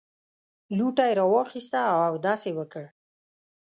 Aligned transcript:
لوټه 0.77 1.03
یې 1.09 1.15
راواخیسته 1.19 1.79
او 1.91 1.97
اودس 2.09 2.41
یې 2.47 2.53
وکړ. 2.57 2.83